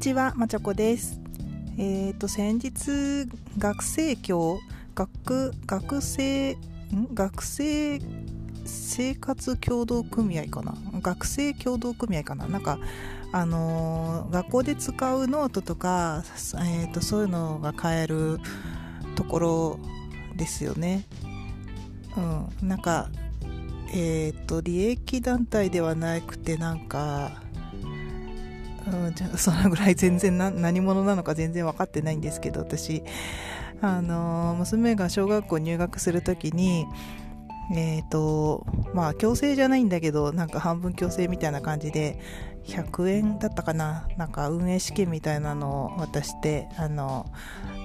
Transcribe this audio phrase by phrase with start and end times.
[0.00, 1.20] ちは、まちゃこです。
[1.76, 4.58] えっ、と、先日、学生協、
[4.94, 6.56] 学、学生、
[7.12, 8.00] 学生
[8.64, 10.74] 生活協同組合かな？
[11.02, 12.46] 学生協同組合かな？
[12.46, 12.78] なんか、
[13.30, 16.24] あのー学校で使うノートとか、
[16.54, 18.38] えー、とそういうのが買える
[19.16, 19.78] ところ
[20.34, 21.04] ですよね。
[22.16, 23.10] うん、なんか、
[23.92, 27.42] えっ、と、利益団体ではなくて、なんか、
[28.86, 33.02] うん、じゃそのぐらい全然な何者なのか全然分かってないんですけど私。
[33.82, 36.86] あの娘が小学校入学するときに
[37.72, 42.18] えっ、とまあ強制じゃないんだけどなんか半分強制みたいな感じで
[42.64, 44.08] 100円だったかな。
[44.16, 47.26] なんか運営試験みたいなのを渡してあの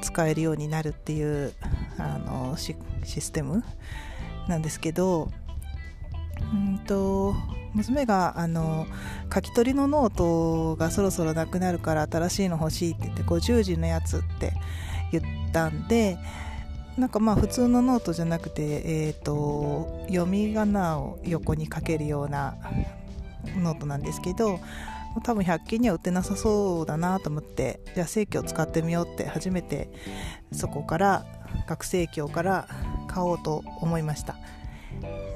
[0.02, 1.54] 使えるようになるっていう
[1.98, 3.64] あのシシステム
[4.48, 5.32] なんですけど
[6.44, 7.34] んと
[7.74, 8.88] 娘があの
[9.34, 14.54] 書き取りのノートがそろそろなくなるから新しいの欲しいって言って50字のやつって
[15.12, 16.18] 言ったんで
[16.98, 22.56] なんかまあ普通のノートじゃなくて、えー、と読み仮名を横に書けるような
[23.58, 24.60] ノートなんですけど
[25.24, 29.90] 多分100均には売ってなさそうだなと思ってじゃあ正規を使ってみようって初めて
[30.54, 31.26] そこから
[31.68, 32.68] 学生協から
[33.08, 34.36] 買おうと思いました。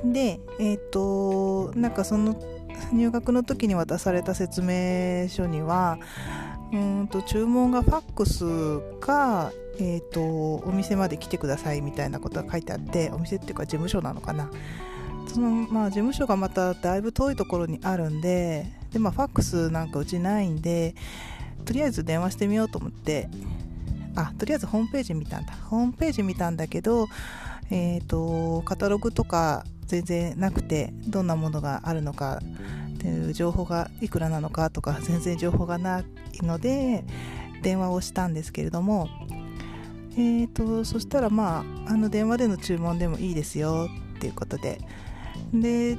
[0.04, 2.36] でえっ、となんかその
[2.94, 6.00] 入学の時に渡された説明書には
[6.72, 10.22] うんと注文がファックスか、えー、と
[10.68, 14.50] お店まで来てくださいみたいなことが書いてあってお店っていうか事務所なのかな。
[15.28, 20.96] そのまあ事務所がまただいぶ遠いところにあるんでで、まあ、ファックスなんかうちないんで
[21.66, 23.30] とりあえず電話してみようと思って
[24.16, 25.54] あとりあえずホームページ見たんだ。
[25.54, 27.08] ホームページ見たんだけど
[27.70, 32.40] えっ、とカタログとか全然なくてどんなものがあるのか
[32.96, 36.04] っていう情報がいくらなのかとか全然情報がな
[36.42, 37.04] いので
[37.62, 39.10] 電話をしたんですけれども
[40.14, 43.88] えーとそしたらまああの電話での注文でもいいですよ
[44.18, 44.80] っていうことで。
[45.54, 45.98] で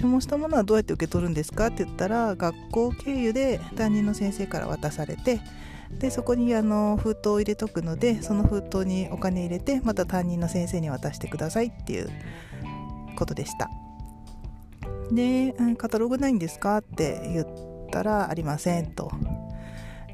[0.00, 5.40] 注文したものはどうやって受け取るんですかって言ったら学校経由で担任の先生から渡されて
[5.98, 12.08] でそこにあの封筒を入れとくのでその封筒にお金入れてまた担任の先生に渡してくださいっていう
[13.16, 13.68] ことでした。
[15.12, 17.46] でカタログないんですかって言っ
[17.90, 19.10] たらありませんと。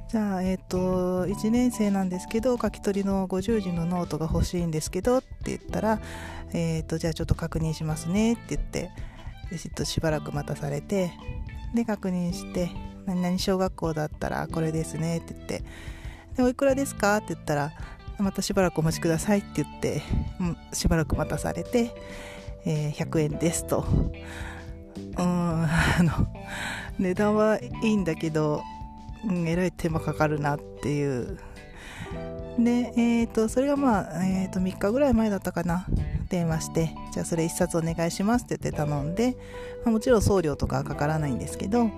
[0.08, 6.00] じゃあえっ、と1年生なんですけど書き取りの50字のノートが欲しいんですけどって言ったら
[6.52, 8.90] えっ、とじゃあちょっと確認しますねって言って
[9.50, 11.12] レシートしばらく待たされて
[11.74, 12.70] で確認して
[13.06, 15.62] 何々小学校だったらこれですねって言って
[16.36, 17.16] でおいくらですか？
[17.18, 17.72] って言ったら
[18.18, 20.02] またしばらくお待ちくださいって言って
[20.72, 21.94] しばらく待たされて、
[22.64, 23.84] えー100円ですと。
[25.18, 25.68] うんあ
[26.00, 26.26] の
[26.98, 28.62] 値段はいいんだけど、
[29.26, 31.38] うん、えらい手間かかるなっていう。
[32.58, 35.86] でえっ、とそれがまあ、えー、と3日ぐらい前だったかな。
[36.28, 39.36] 電話してじゃあそれ1冊お願いしますって言って頼んで、
[39.84, 41.90] まあもちろん送料とかはかからないんですけど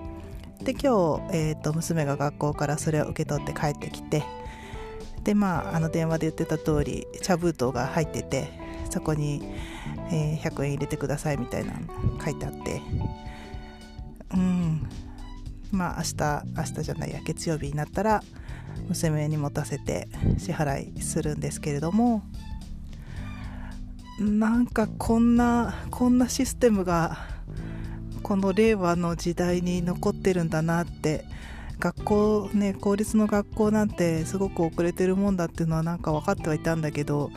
[0.63, 4.23] で今日、えー、と娘が学校からそれを受け取って帰ってきて
[5.23, 8.49] でまああの電話で言ってた通り茶封筒が入ってて
[8.89, 9.43] そこに、
[10.11, 11.79] えー100円入れてくださいみたいなの
[12.23, 12.81] 書いてあって
[14.33, 14.89] うん
[15.71, 18.23] まあ明日明日じゃないや月曜日になったら
[18.87, 20.07] 娘に持たせて
[20.37, 22.23] 支払いするんですけれども
[24.19, 27.17] なんかこんなこんなシステムが
[28.21, 31.23] この令和の時代に残ってるんだなって
[31.79, 37.31] 学校ね公立の学校なんてすごく遅れてるもんだっていうのはなんか分かってはいたんだけど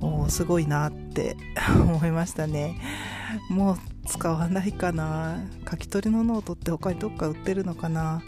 [0.00, 1.36] おすごいなって
[1.74, 2.76] 思いましたね。
[3.48, 5.40] もう使わないかな。
[5.68, 8.22] 書き取りのノートって他にどっか売ってるのかな。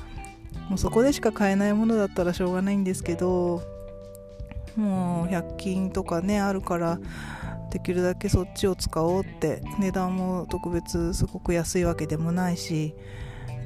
[0.68, 3.62] もうそこでしか買えないものだったらしょうがないんですけど
[4.76, 6.98] もう100均とかねあるから
[7.72, 12.94] できるだけそっちを使おうって値段も特別すごく安いわけでもないし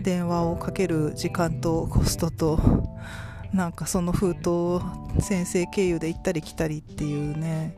[0.00, 2.60] 電話をかける時間とコストと
[3.52, 4.82] なんかその封筒を
[5.18, 7.76] 先生経由で行ったり来たりっていうね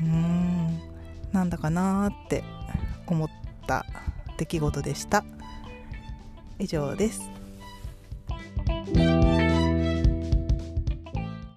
[0.00, 0.80] うーん
[1.32, 2.44] なんだかなーって
[3.06, 3.28] 思っ
[3.66, 3.84] た
[4.38, 5.24] 出来事でした。
[6.58, 7.41] 以上です。